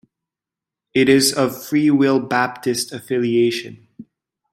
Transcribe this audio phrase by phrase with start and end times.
[0.95, 3.87] It is of Free Will Baptist affiliation.